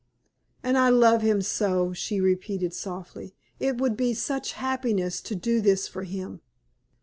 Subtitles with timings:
[0.63, 3.35] "And I love him so," she repeated, softly.
[3.59, 6.41] "It would be such happiness to do this for him.